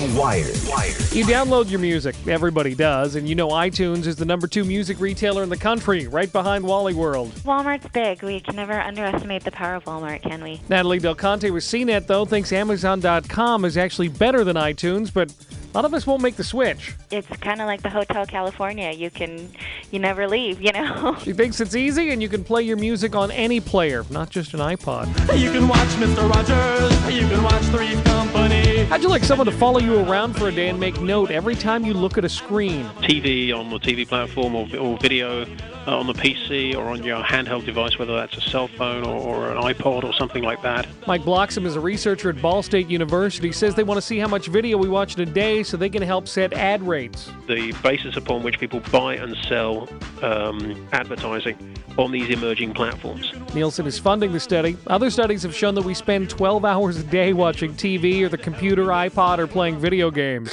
Wired. 0.00 0.56
Wired. 0.66 0.96
You 1.12 1.24
download 1.26 1.70
your 1.70 1.78
music. 1.78 2.16
Everybody 2.26 2.74
does. 2.74 3.16
And 3.16 3.28
you 3.28 3.34
know 3.34 3.48
iTunes 3.48 4.06
is 4.06 4.16
the 4.16 4.24
number 4.24 4.46
two 4.46 4.64
music 4.64 4.98
retailer 4.98 5.42
in 5.42 5.50
the 5.50 5.56
country, 5.58 6.06
right 6.06 6.32
behind 6.32 6.64
Wally 6.64 6.94
World. 6.94 7.30
Walmart's 7.44 7.86
big. 7.92 8.22
We 8.22 8.40
can 8.40 8.56
never 8.56 8.80
underestimate 8.80 9.44
the 9.44 9.50
power 9.50 9.74
of 9.74 9.84
Walmart, 9.84 10.22
can 10.22 10.42
we? 10.42 10.56
Natali 10.70 11.02
Del 11.02 11.14
Conte 11.14 11.50
with 11.50 11.64
CNET, 11.64 12.06
though, 12.06 12.24
thinks 12.24 12.50
Amazon.com 12.50 13.64
is 13.66 13.76
actually 13.76 14.08
better 14.08 14.42
than 14.42 14.56
iTunes, 14.56 15.12
but 15.12 15.30
a 15.30 15.76
lot 15.76 15.84
of 15.84 15.92
us 15.92 16.06
won't 16.06 16.22
make 16.22 16.36
the 16.36 16.44
switch. 16.44 16.94
It's 17.10 17.28
kind 17.38 17.60
of 17.60 17.66
like 17.66 17.82
the 17.82 17.90
Hotel 17.90 18.24
California. 18.24 18.92
You 18.92 19.10
can, 19.10 19.52
you 19.90 19.98
never 19.98 20.26
leave, 20.26 20.60
you 20.62 20.72
know? 20.72 21.16
She 21.20 21.32
thinks 21.34 21.60
it's 21.60 21.76
easy 21.76 22.10
and 22.10 22.22
you 22.22 22.28
can 22.28 22.42
play 22.42 22.62
your 22.62 22.76
music 22.78 23.14
on 23.14 23.30
any 23.30 23.60
player, 23.60 24.04
not 24.10 24.30
just 24.30 24.54
an 24.54 24.60
iPod. 24.60 25.06
You 25.38 25.52
can 25.52 25.68
watch 25.68 25.88
Mr. 25.90 26.28
Rogers. 26.28 27.14
You 27.14 27.28
can 27.28 27.42
watch 27.42 27.62
Three's 27.64 28.00
Company. 28.02 28.69
How'd 28.90 29.04
you 29.04 29.08
like 29.08 29.22
someone 29.22 29.46
to 29.46 29.52
follow 29.52 29.78
you 29.78 30.00
around 30.00 30.34
for 30.34 30.48
a 30.48 30.52
day 30.52 30.68
and 30.68 30.80
make 30.80 31.00
note 31.00 31.30
every 31.30 31.54
time 31.54 31.84
you 31.84 31.94
look 31.94 32.18
at 32.18 32.24
a 32.24 32.28
screen? 32.28 32.86
TV 33.02 33.54
on 33.54 33.70
the 33.70 33.78
TV 33.78 34.04
platform 34.06 34.56
or, 34.56 34.66
or 34.76 34.98
video 34.98 35.46
uh, 35.86 35.98
on 35.98 36.06
the 36.06 36.12
PC 36.12 36.74
or 36.76 36.84
on 36.84 37.02
your 37.02 37.22
handheld 37.22 37.64
device, 37.64 37.98
whether 37.98 38.14
that's 38.14 38.36
a 38.36 38.40
cell 38.40 38.68
phone 38.68 39.04
or, 39.04 39.18
or 39.18 39.50
an 39.52 39.62
iPod 39.62 40.04
or 40.04 40.12
something 40.12 40.42
like 40.42 40.62
that. 40.62 40.86
Mike 41.06 41.22
Bloxham 41.22 41.66
is 41.66 41.76
a 41.76 41.80
researcher 41.80 42.30
at 42.30 42.40
Ball 42.40 42.62
State 42.62 42.88
University. 42.88 43.52
Says 43.52 43.74
they 43.74 43.82
want 43.82 43.98
to 43.98 44.02
see 44.02 44.18
how 44.18 44.28
much 44.28 44.48
video 44.48 44.76
we 44.76 44.88
watch 44.88 45.16
in 45.16 45.28
a 45.28 45.32
day 45.32 45.62
so 45.62 45.76
they 45.76 45.88
can 45.88 46.02
help 46.02 46.28
set 46.28 46.52
ad 46.52 46.82
rates. 46.82 47.30
The 47.46 47.72
basis 47.82 48.16
upon 48.16 48.42
which 48.42 48.58
people 48.58 48.80
buy 48.92 49.16
and 49.16 49.36
sell 49.48 49.88
um, 50.22 50.88
advertising 50.92 51.56
on 51.98 52.12
these 52.12 52.30
emerging 52.30 52.74
platforms. 52.74 53.32
Nielsen 53.54 53.86
is 53.86 53.98
funding 53.98 54.32
the 54.32 54.40
study. 54.40 54.76
Other 54.86 55.10
studies 55.10 55.42
have 55.42 55.54
shown 55.54 55.74
that 55.74 55.84
we 55.84 55.94
spend 55.94 56.30
12 56.30 56.64
hours 56.64 56.96
a 56.98 57.02
day 57.04 57.32
watching 57.32 57.74
TV 57.74 58.22
or 58.22 58.28
the 58.28 58.38
computer, 58.38 58.86
iPod, 58.86 59.38
or 59.38 59.46
playing 59.46 59.78
video 59.78 60.10
games. 60.10 60.50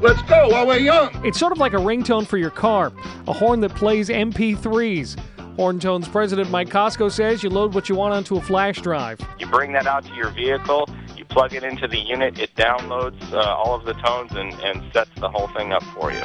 Let's 0.00 0.22
go 0.22 0.48
while 0.48 0.66
we're 0.66 0.78
young. 0.78 1.10
It's 1.26 1.38
sort 1.38 1.52
of 1.52 1.58
like 1.58 1.74
a 1.74 1.76
ringtone 1.76 2.26
for 2.26 2.38
your 2.38 2.50
car, 2.50 2.90
a 3.28 3.34
horn 3.34 3.60
that 3.60 3.74
plays 3.74 4.08
MP3s. 4.08 5.16
Horntone's 5.56 6.08
president 6.08 6.50
Mike 6.50 6.70
Costco 6.70 7.12
says 7.12 7.42
you 7.42 7.50
load 7.50 7.74
what 7.74 7.90
you 7.90 7.94
want 7.94 8.14
onto 8.14 8.36
a 8.36 8.40
flash 8.40 8.80
drive. 8.80 9.20
You 9.38 9.46
bring 9.46 9.72
that 9.72 9.86
out 9.86 10.06
to 10.06 10.14
your 10.14 10.30
vehicle, 10.30 10.88
you 11.18 11.26
plug 11.26 11.52
it 11.52 11.64
into 11.64 11.86
the 11.86 11.98
unit, 11.98 12.38
it 12.38 12.54
downloads 12.54 13.20
uh, 13.32 13.40
all 13.40 13.74
of 13.74 13.84
the 13.84 13.92
tones 13.92 14.32
and, 14.32 14.54
and 14.62 14.90
sets 14.94 15.10
the 15.20 15.28
whole 15.28 15.48
thing 15.48 15.72
up 15.72 15.82
for 15.94 16.10
you. 16.10 16.22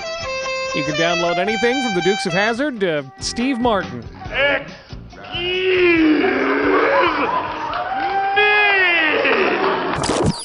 You 0.74 0.84
can 0.86 0.96
download 0.96 1.36
anything 1.36 1.84
from 1.84 1.96
the 1.96 2.02
Dukes 2.02 2.26
of 2.26 2.32
Hazzard 2.32 2.80
to 2.80 3.12
Steve 3.20 3.60
Martin. 3.60 4.06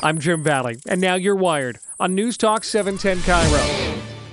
I'm 0.02 0.18
Jim 0.18 0.42
Valley, 0.42 0.78
and 0.88 1.00
now 1.00 1.14
you're 1.14 1.36
wired 1.36 1.78
on 1.98 2.14
News 2.14 2.38
Talk 2.38 2.64
710 2.64 3.18
KIRO. 3.18 4.09